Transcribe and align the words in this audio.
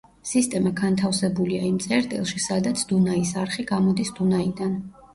სისტემა 0.27 0.71
განთავსებულია 0.79 1.69
იმ 1.69 1.77
წერტილში 1.85 2.43
სადაც 2.49 2.85
დუნაის 2.95 3.37
არხი 3.45 3.71
გამოდის 3.77 4.15
დუნაიდან. 4.21 4.79